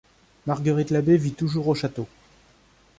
[0.47, 2.07] Marguerite Labbé vit toujours au Château.